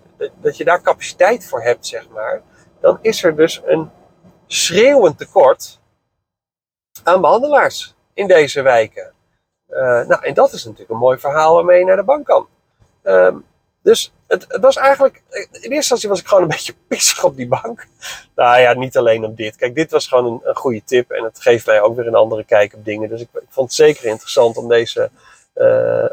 dat 0.40 0.56
je 0.56 0.64
daar 0.64 0.82
capaciteit 0.82 1.48
voor 1.48 1.62
hebt, 1.62 1.86
zeg 1.86 2.08
maar, 2.08 2.42
dan 2.80 2.98
is 3.00 3.24
er 3.24 3.36
dus 3.36 3.62
een 3.64 3.90
schreeuwend 4.52 5.18
tekort 5.18 5.78
aan 7.02 7.20
behandelaars 7.20 7.94
in 8.14 8.26
deze 8.26 8.62
wijken. 8.62 9.12
Uh, 9.68 9.78
nou, 9.78 10.24
en 10.24 10.34
dat 10.34 10.52
is 10.52 10.64
natuurlijk 10.64 10.90
een 10.90 10.96
mooi 10.96 11.18
verhaal 11.18 11.54
waarmee 11.54 11.78
je 11.78 11.84
naar 11.84 11.96
de 11.96 12.02
bank 12.02 12.26
kan. 12.26 12.48
Uh, 13.04 13.34
dus 13.82 14.12
het, 14.26 14.58
was 14.60 14.76
eigenlijk, 14.76 15.22
in 15.30 15.42
eerste 15.50 15.74
instantie 15.74 16.08
was 16.08 16.20
ik 16.20 16.26
gewoon 16.26 16.42
een 16.42 16.48
beetje 16.56 16.74
pissig 16.88 17.24
op 17.24 17.36
die 17.36 17.48
bank. 17.48 17.86
Nou 18.34 18.60
ja, 18.60 18.72
niet 18.72 18.96
alleen 18.96 19.24
op 19.24 19.36
dit. 19.36 19.56
Kijk, 19.56 19.74
dit 19.74 19.90
was 19.90 20.06
gewoon 20.08 20.32
een, 20.32 20.40
een 20.42 20.56
goede 20.56 20.84
tip 20.84 21.10
en 21.10 21.24
het 21.24 21.40
geeft 21.40 21.66
mij 21.66 21.80
ook 21.80 21.96
weer 21.96 22.06
een 22.06 22.14
andere 22.14 22.44
kijk 22.44 22.74
op 22.74 22.84
dingen. 22.84 23.08
Dus 23.08 23.20
ik, 23.20 23.28
ik 23.32 23.48
vond 23.48 23.66
het 23.66 23.76
zeker 23.76 24.04
interessant 24.04 24.56
om, 24.56 24.68
deze, 24.68 25.10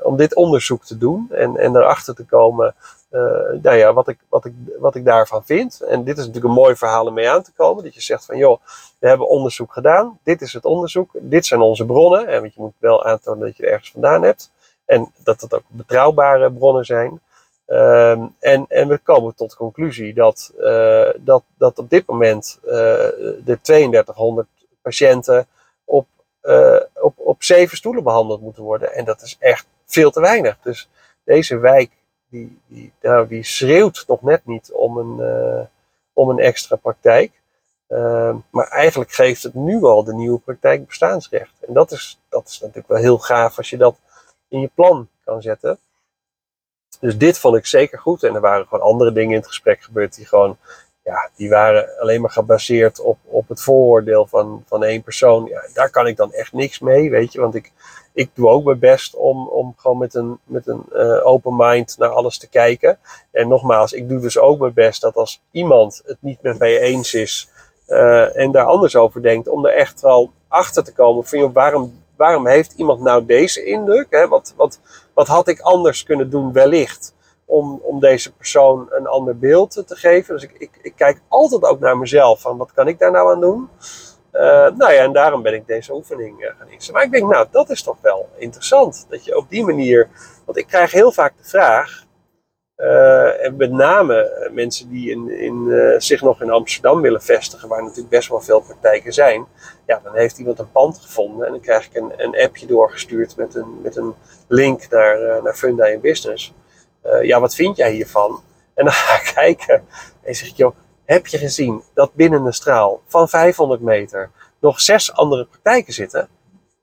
om 0.03 0.17
dit 0.17 0.35
onderzoek 0.35 0.85
te 0.85 0.97
doen 0.97 1.27
en, 1.31 1.57
en 1.57 1.75
erachter 1.75 2.15
te 2.15 2.25
komen 2.25 2.75
uh, 3.11 3.61
nou 3.61 3.77
ja, 3.77 3.93
wat, 3.93 4.07
ik, 4.07 4.17
wat, 4.29 4.45
ik, 4.45 4.53
wat 4.79 4.95
ik 4.95 5.05
daarvan 5.05 5.45
vind. 5.45 5.81
En 5.81 6.03
dit 6.03 6.17
is 6.17 6.25
natuurlijk 6.25 6.53
een 6.53 6.61
mooi 6.61 6.75
verhaal 6.75 7.05
om 7.05 7.13
mee 7.13 7.29
aan 7.29 7.43
te 7.43 7.53
komen. 7.55 7.83
Dat 7.83 7.93
je 7.93 8.01
zegt 8.01 8.25
van 8.25 8.37
joh, 8.37 8.61
we 8.99 9.07
hebben 9.07 9.27
onderzoek 9.27 9.73
gedaan. 9.73 10.19
Dit 10.23 10.41
is 10.41 10.53
het 10.53 10.65
onderzoek. 10.65 11.09
Dit 11.13 11.45
zijn 11.45 11.61
onze 11.61 11.85
bronnen. 11.85 12.27
En 12.27 12.41
want 12.41 12.53
je 12.53 12.61
moet 12.61 12.73
wel 12.77 13.05
aantonen 13.05 13.45
dat 13.45 13.57
je 13.57 13.63
er 13.63 13.71
ergens 13.71 13.91
vandaan 13.91 14.23
hebt. 14.23 14.51
En 14.85 15.11
dat 15.23 15.41
het 15.41 15.53
ook 15.53 15.63
betrouwbare 15.67 16.51
bronnen 16.51 16.85
zijn. 16.85 17.21
Um, 17.69 18.35
en, 18.39 18.65
en 18.67 18.87
we 18.87 18.97
komen 18.97 19.35
tot 19.35 19.49
de 19.49 19.55
conclusie 19.55 20.13
dat, 20.13 20.53
uh, 20.59 21.09
dat, 21.17 21.43
dat 21.57 21.79
op 21.79 21.89
dit 21.89 22.05
moment 22.05 22.59
de 22.63 23.59
3200 23.61 24.47
patiënten 24.81 25.47
op, 25.85 26.07
op, 26.93 27.13
op 27.37 27.43
zeven 27.43 27.77
stoelen 27.77 28.03
behandeld 28.03 28.41
moeten 28.41 28.63
worden. 28.63 28.93
En 28.93 29.05
dat 29.05 29.21
is 29.21 29.35
echt 29.39 29.67
veel 29.85 30.11
te 30.11 30.19
weinig. 30.19 30.57
Dus 30.61 30.89
deze 31.23 31.57
wijk 31.57 31.91
die, 32.29 32.59
die, 32.67 32.93
nou, 33.01 33.27
die 33.27 33.43
schreeuwt 33.43 34.03
nog 34.07 34.21
net 34.21 34.45
niet 34.45 34.71
om 34.71 34.97
een, 34.97 35.17
uh, 35.19 35.65
om 36.13 36.29
een 36.29 36.39
extra 36.39 36.75
praktijk. 36.75 37.31
Uh, 37.89 38.35
maar 38.49 38.67
eigenlijk 38.67 39.11
geeft 39.11 39.43
het 39.43 39.53
nu 39.53 39.83
al 39.83 40.03
de 40.03 40.13
nieuwe 40.13 40.39
praktijk 40.39 40.87
bestaansrecht. 40.87 41.53
En 41.67 41.73
dat 41.73 41.91
is, 41.91 42.19
dat 42.29 42.47
is 42.47 42.59
natuurlijk 42.59 42.87
wel 42.87 42.97
heel 42.97 43.17
gaaf 43.17 43.57
als 43.57 43.69
je 43.69 43.77
dat 43.77 43.95
in 44.47 44.59
je 44.59 44.69
plan 44.73 45.09
kan 45.23 45.41
zetten. 45.41 45.79
Dus 46.99 47.17
dit 47.17 47.39
vond 47.39 47.55
ik 47.55 47.65
zeker 47.65 47.99
goed. 47.99 48.23
En 48.23 48.35
er 48.35 48.41
waren 48.41 48.67
gewoon 48.67 48.85
andere 48.85 49.11
dingen 49.11 49.31
in 49.31 49.37
het 49.37 49.47
gesprek 49.47 49.81
gebeurd 49.81 50.15
die 50.15 50.25
gewoon, 50.25 50.57
ja, 51.07 51.29
die 51.35 51.49
waren 51.49 51.99
alleen 51.99 52.21
maar 52.21 52.29
gebaseerd 52.29 52.99
op, 52.99 53.17
op 53.23 53.49
het 53.49 53.61
vooroordeel 53.61 54.25
van, 54.25 54.63
van 54.67 54.83
één 54.83 55.03
persoon. 55.03 55.45
Ja, 55.45 55.61
daar 55.73 55.89
kan 55.89 56.07
ik 56.07 56.17
dan 56.17 56.33
echt 56.33 56.53
niks 56.53 56.79
mee, 56.79 57.09
weet 57.09 57.33
je. 57.33 57.39
Want 57.41 57.55
ik, 57.55 57.71
ik 58.13 58.29
doe 58.33 58.47
ook 58.47 58.63
mijn 58.63 58.79
best 58.79 59.15
om, 59.15 59.47
om 59.47 59.73
gewoon 59.77 59.97
met 59.97 60.13
een, 60.13 60.39
met 60.43 60.67
een 60.67 60.83
uh, 60.93 61.25
open 61.25 61.55
mind 61.55 61.95
naar 61.97 62.09
alles 62.09 62.37
te 62.37 62.49
kijken. 62.49 62.99
En 63.31 63.47
nogmaals, 63.47 63.93
ik 63.93 64.09
doe 64.09 64.19
dus 64.19 64.37
ook 64.37 64.59
mijn 64.59 64.73
best 64.73 65.01
dat 65.01 65.15
als 65.15 65.41
iemand 65.51 66.01
het 66.05 66.17
niet 66.19 66.41
met 66.41 66.59
mij 66.59 66.79
eens 66.79 67.13
is 67.13 67.49
uh, 67.87 68.37
en 68.37 68.51
daar 68.51 68.65
anders 68.65 68.95
over 68.95 69.21
denkt, 69.21 69.47
om 69.47 69.65
er 69.65 69.73
echt 69.73 70.01
wel 70.01 70.31
achter 70.47 70.83
te 70.83 70.93
komen 70.93 71.25
van 71.25 71.53
waarom, 71.53 72.03
waarom 72.15 72.47
heeft 72.47 72.73
iemand 72.73 73.01
nou 73.01 73.25
deze 73.25 73.63
indruk? 73.63 74.07
Hè? 74.09 74.27
Wat, 74.27 74.53
wat, 74.57 74.79
wat 75.13 75.27
had 75.27 75.47
ik 75.47 75.59
anders 75.59 76.03
kunnen 76.03 76.29
doen 76.29 76.53
wellicht? 76.53 77.15
Om, 77.49 77.79
om 77.83 77.99
deze 77.99 78.33
persoon 78.33 78.87
een 78.89 79.07
ander 79.07 79.37
beeld 79.37 79.71
te 79.71 79.95
geven. 79.95 80.33
Dus 80.33 80.43
ik, 80.43 80.51
ik, 80.57 80.79
ik 80.81 80.93
kijk 80.95 81.21
altijd 81.27 81.63
ook 81.63 81.79
naar 81.79 81.97
mezelf 81.97 82.41
van 82.41 82.57
wat 82.57 82.73
kan 82.73 82.87
ik 82.87 82.99
daar 82.99 83.11
nou 83.11 83.31
aan 83.31 83.41
doen? 83.41 83.69
Uh, 84.33 84.41
nou 84.77 84.93
ja, 84.93 85.03
en 85.03 85.13
daarom 85.13 85.41
ben 85.41 85.53
ik 85.53 85.67
deze 85.67 85.93
oefening 85.93 86.43
uh, 86.43 86.49
gaan 86.57 86.67
inzetten. 86.67 86.93
Maar 86.93 87.03
ik 87.03 87.11
denk, 87.11 87.31
nou, 87.31 87.47
dat 87.51 87.69
is 87.69 87.83
toch 87.83 87.97
wel 88.01 88.29
interessant. 88.37 89.05
Dat 89.09 89.25
je 89.25 89.37
op 89.37 89.49
die 89.49 89.65
manier. 89.65 90.09
Want 90.45 90.57
ik 90.57 90.67
krijg 90.67 90.91
heel 90.91 91.11
vaak 91.11 91.33
de 91.37 91.49
vraag. 91.49 92.05
Uh, 92.77 93.45
en 93.45 93.55
met 93.55 93.71
name 93.71 94.49
mensen 94.53 94.89
die 94.89 95.11
in, 95.11 95.29
in, 95.29 95.95
zich 96.01 96.21
nog 96.21 96.41
in 96.41 96.51
Amsterdam 96.51 97.01
willen 97.01 97.21
vestigen, 97.21 97.69
waar 97.69 97.83
natuurlijk 97.83 98.09
best 98.09 98.29
wel 98.29 98.41
veel 98.41 98.61
praktijken 98.61 99.13
zijn. 99.13 99.45
Ja, 99.85 99.99
dan 100.03 100.15
heeft 100.15 100.37
iemand 100.37 100.59
een 100.59 100.71
pand 100.71 100.99
gevonden 100.99 101.45
en 101.45 101.51
dan 101.51 101.61
krijg 101.61 101.85
ik 101.85 101.95
een, 101.95 102.13
een 102.17 102.41
appje 102.41 102.65
doorgestuurd 102.65 103.35
met 103.35 103.55
een, 103.55 103.81
met 103.81 103.95
een 103.95 104.13
link 104.47 104.89
naar, 104.89 105.43
naar 105.43 105.53
Funda 105.53 105.85
in 105.85 106.01
Business. 106.01 106.53
Ja, 107.21 107.39
wat 107.39 107.55
vind 107.55 107.77
jij 107.77 107.91
hiervan? 107.91 108.41
En 108.73 108.85
dan 108.85 108.93
ga 108.93 109.15
ik 109.15 109.31
kijken 109.33 109.87
en 110.23 110.35
zeg 110.35 110.47
ik, 110.47 110.55
joh, 110.55 110.75
heb 111.05 111.27
je 111.27 111.37
gezien 111.37 111.83
dat 111.93 112.13
binnen 112.13 112.45
een 112.45 112.53
straal 112.53 113.01
van 113.07 113.29
500 113.29 113.81
meter 113.81 114.31
nog 114.59 114.81
zes 114.81 115.13
andere 115.13 115.45
praktijken 115.45 115.93
zitten? 115.93 116.29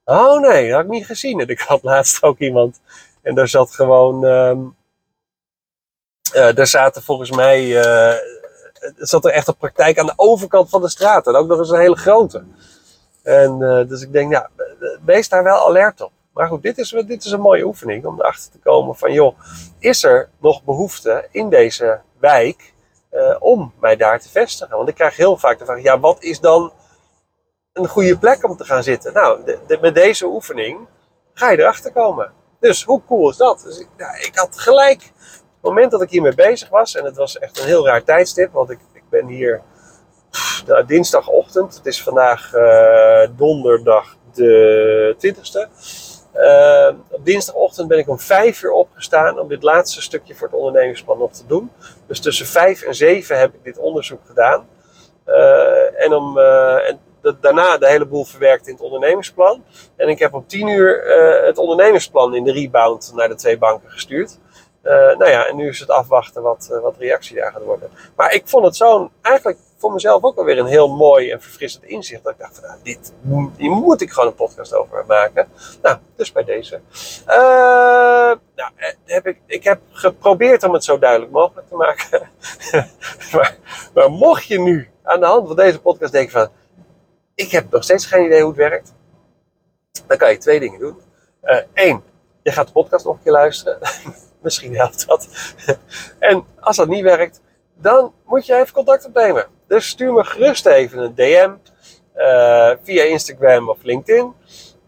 Oh 0.04 0.40
nee, 0.40 0.66
dat 0.66 0.76
had 0.76 0.84
ik 0.84 0.90
niet 0.90 1.06
gezien. 1.06 1.40
En 1.40 1.48
ik 1.48 1.60
had 1.60 1.82
laatst 1.92 2.22
ook 2.22 2.38
iemand 2.38 2.80
en 3.22 3.34
daar 3.34 3.48
zat 3.48 3.74
gewoon. 3.74 4.24
Uh, 4.24 4.56
daar 6.54 6.66
zaten 6.66 7.02
volgens 7.02 7.30
mij. 7.30 7.64
Uh, 7.64 8.14
zat 8.96 9.24
er 9.24 9.30
echt 9.30 9.48
een 9.48 9.56
praktijk 9.56 9.98
aan 9.98 10.06
de 10.06 10.12
overkant 10.16 10.68
van 10.68 10.80
de 10.80 10.88
straat. 10.88 11.26
En 11.26 11.34
ook 11.34 11.48
nog 11.48 11.58
eens 11.58 11.70
een 11.70 11.80
hele 11.80 11.96
grote. 11.96 12.44
En 13.22 13.58
dus 13.88 14.02
ik 14.02 14.12
denk, 14.12 14.32
ja, 14.32 14.50
wees 15.04 15.28
daar 15.28 15.42
wel 15.42 15.66
alert 15.66 16.00
op. 16.00 16.12
Maar 16.34 16.48
goed, 16.48 16.62
dit 16.62 16.78
is, 16.78 16.90
dit 16.90 17.24
is 17.24 17.30
een 17.30 17.40
mooie 17.40 17.64
oefening 17.64 18.06
om 18.06 18.20
erachter 18.20 18.50
te 18.50 18.58
komen 18.58 18.96
van, 18.96 19.12
joh, 19.12 19.38
is 19.78 20.04
er 20.04 20.28
nog 20.40 20.64
behoefte 20.64 21.28
in 21.30 21.48
deze 21.48 22.00
wijk 22.18 22.74
uh, 23.12 23.36
om 23.38 23.72
mij 23.80 23.96
daar 23.96 24.20
te 24.20 24.28
vestigen. 24.28 24.76
Want 24.76 24.88
ik 24.88 24.94
krijg 24.94 25.16
heel 25.16 25.36
vaak 25.36 25.58
de 25.58 25.64
vraag: 25.64 25.82
ja, 25.82 26.00
wat 26.00 26.22
is 26.22 26.40
dan 26.40 26.72
een 27.72 27.88
goede 27.88 28.18
plek 28.18 28.44
om 28.44 28.56
te 28.56 28.64
gaan 28.64 28.82
zitten? 28.82 29.12
Nou, 29.12 29.58
met 29.80 29.94
deze 29.94 30.26
oefening 30.26 30.78
ga 31.32 31.50
je 31.50 31.58
erachter 31.58 31.92
komen. 31.92 32.32
Dus 32.60 32.84
hoe 32.84 33.02
cool 33.06 33.30
is 33.30 33.36
dat? 33.36 33.62
Dus 33.64 33.78
ik, 33.78 33.88
ja, 33.96 34.14
ik 34.14 34.32
had 34.34 34.58
gelijk, 34.58 35.02
op 35.02 35.60
het 35.60 35.62
moment 35.62 35.90
dat 35.90 36.02
ik 36.02 36.10
hiermee 36.10 36.34
bezig 36.34 36.68
was, 36.68 36.94
en 36.94 37.04
het 37.04 37.16
was 37.16 37.38
echt 37.38 37.58
een 37.58 37.66
heel 37.66 37.86
raar 37.86 38.04
tijdstip, 38.04 38.52
want 38.52 38.70
ik, 38.70 38.78
ik 38.92 39.08
ben 39.10 39.26
hier 39.26 39.62
nou, 40.66 40.86
dinsdagochtend, 40.86 41.74
het 41.74 41.86
is 41.86 42.02
vandaag 42.02 42.54
uh, 42.54 43.26
donderdag 43.36 44.16
de 44.32 45.16
20ste. 45.26 45.68
Uh, 46.36 46.88
op 47.10 47.24
dinsdagochtend 47.24 47.88
ben 47.88 47.98
ik 47.98 48.08
om 48.08 48.18
5 48.18 48.62
uur 48.62 48.70
opgestaan 48.70 49.38
om 49.38 49.48
dit 49.48 49.62
laatste 49.62 50.02
stukje 50.02 50.34
voor 50.34 50.46
het 50.46 50.56
ondernemingsplan 50.56 51.20
op 51.20 51.32
te 51.32 51.46
doen. 51.46 51.70
Dus 52.06 52.20
tussen 52.20 52.46
5 52.46 52.82
en 52.82 52.94
7 52.94 53.38
heb 53.38 53.54
ik 53.54 53.64
dit 53.64 53.78
onderzoek 53.78 54.20
gedaan. 54.26 54.68
Uh, 55.26 56.04
en, 56.04 56.14
om, 56.14 56.38
uh, 56.38 56.88
en 56.88 56.98
daarna 57.40 57.78
de 57.78 57.88
hele 57.88 58.06
boel 58.06 58.24
verwerkt 58.24 58.66
in 58.66 58.72
het 58.72 58.82
ondernemingsplan. 58.82 59.64
En 59.96 60.08
ik 60.08 60.18
heb 60.18 60.34
om 60.34 60.46
10 60.46 60.68
uur 60.68 61.02
het 61.46 61.58
ondernemingsplan 61.58 62.34
in 62.34 62.44
de 62.44 62.52
rebound 62.52 63.12
naar 63.14 63.28
de 63.28 63.34
twee 63.34 63.58
banken 63.58 63.90
gestuurd. 63.90 64.38
Uh, 64.84 64.92
nou 64.92 65.30
ja, 65.30 65.46
en 65.46 65.56
nu 65.56 65.68
is 65.68 65.80
het 65.80 65.90
afwachten 65.90 66.42
wat, 66.42 66.68
uh, 66.72 66.80
wat 66.80 66.96
reactie 66.98 67.36
daar 67.36 67.52
gaat 67.52 67.62
worden. 67.62 67.90
Maar 68.16 68.32
ik 68.32 68.48
vond 68.48 68.64
het 68.64 68.76
zo'n, 68.76 69.10
eigenlijk 69.22 69.58
voor 69.76 69.92
mezelf 69.92 70.22
ook 70.22 70.38
alweer 70.38 70.58
een 70.58 70.66
heel 70.66 70.88
mooi 70.88 71.30
en 71.30 71.42
verfrissend 71.42 71.84
inzicht. 71.84 72.24
Dat 72.24 72.32
ik 72.32 72.38
dacht 72.38 72.54
van, 72.58 72.68
nou, 72.68 72.78
dit, 72.82 73.12
hier 73.56 73.70
moet 73.70 74.00
ik 74.00 74.10
gewoon 74.10 74.28
een 74.28 74.34
podcast 74.34 74.74
over 74.74 75.04
maken. 75.06 75.48
Nou, 75.82 75.98
dus 76.16 76.32
bij 76.32 76.44
deze. 76.44 76.80
Uh, 77.26 78.32
nou, 78.54 78.70
heb 79.04 79.26
ik, 79.26 79.40
ik 79.46 79.64
heb 79.64 79.80
geprobeerd 79.90 80.62
om 80.62 80.72
het 80.72 80.84
zo 80.84 80.98
duidelijk 80.98 81.32
mogelijk 81.32 81.68
te 81.68 81.76
maken. 81.76 82.30
maar, 83.32 83.56
maar 83.94 84.10
mocht 84.10 84.44
je 84.44 84.60
nu 84.60 84.90
aan 85.02 85.20
de 85.20 85.26
hand 85.26 85.46
van 85.46 85.56
deze 85.56 85.80
podcast 85.80 86.12
denken 86.12 86.32
van, 86.32 86.48
ik 87.34 87.50
heb 87.50 87.70
nog 87.70 87.84
steeds 87.84 88.06
geen 88.06 88.24
idee 88.24 88.40
hoe 88.40 88.48
het 88.48 88.58
werkt. 88.58 88.94
Dan 90.06 90.16
kan 90.16 90.30
je 90.30 90.36
twee 90.36 90.60
dingen 90.60 90.80
doen. 90.80 91.00
Eén, 91.74 92.02
je 92.42 92.52
gaat 92.52 92.66
de 92.66 92.72
podcast 92.72 93.04
nog 93.04 93.14
een 93.14 93.22
keer 93.22 93.32
luisteren. 93.32 93.78
Misschien 94.44 94.76
helpt 94.76 95.06
dat. 95.06 95.28
en 96.18 96.44
als 96.60 96.76
dat 96.76 96.88
niet 96.88 97.02
werkt, 97.02 97.40
dan 97.74 98.12
moet 98.24 98.46
je 98.46 98.54
even 98.54 98.72
contact 98.72 99.06
opnemen. 99.06 99.46
Dus 99.68 99.88
stuur 99.88 100.12
me 100.12 100.24
gerust 100.24 100.66
even 100.66 100.98
een 100.98 101.14
DM 101.14 101.50
uh, 102.16 102.70
via 102.82 103.02
Instagram 103.02 103.68
of 103.68 103.82
LinkedIn. 103.82 104.34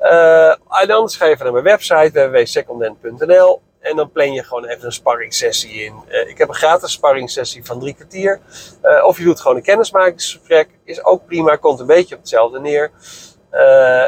Uh, 0.01 0.49
en 0.51 0.91
anders 0.91 1.17
ga 1.17 1.27
je 1.27 1.37
naar 1.39 1.53
mijn 1.53 1.65
website 1.65 2.11
www.secondent.nl 2.13 3.63
en 3.81 3.97
dan 3.97 4.11
plan 4.11 4.33
je 4.33 4.43
gewoon 4.45 4.65
even 4.65 4.85
een 4.85 4.93
sparringssessie 4.93 5.85
in. 5.85 5.95
Uh, 6.09 6.29
ik 6.29 6.39
heb 6.39 6.49
een 6.49 6.55
gratis 6.55 6.93
sparringssessie 6.93 7.65
van 7.65 7.81
drie 7.81 7.95
kwartier. 7.95 8.41
of 9.05 9.19
je 9.19 9.25
doet 9.25 9.41
gewoon 9.41 9.57
een 9.57 9.63
kennismakingsgesprek, 9.63 10.69
is 10.85 11.05
ook 11.05 11.27
prima, 11.27 11.57
komt 11.57 11.81
een 11.81 11.87
beetje 11.87 12.15
op 12.15 12.21
hetzelfde 12.21 12.61
neer. 12.61 12.91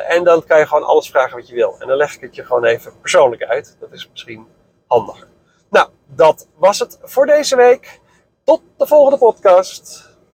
en 0.09 0.25
dan 0.25 0.45
kan 0.45 0.59
je 0.59 0.67
gewoon 0.67 0.85
alles 0.85 1.11
vragen 1.11 1.37
wat 1.37 1.49
je 1.49 1.55
wil. 1.55 1.76
En 1.78 1.88
dan 1.88 1.97
leg 1.97 2.14
ik 2.14 2.21
het 2.21 2.35
je 2.35 2.45
gewoon 2.45 2.64
even 2.64 2.93
persoonlijk 3.00 3.43
uit. 3.43 3.76
Dat 3.81 3.93
is 3.93 4.09
misschien 4.11 4.47
handiger. 4.87 5.26
Nou, 5.71 5.89
dat 6.07 6.47
was 6.57 6.79
het 6.79 6.99
voor 7.03 7.27
deze 7.27 7.57
week. 7.57 8.01
Tot 8.45 8.61
de 8.77 8.87
volgende 8.87 9.19
podcast. 9.19 10.08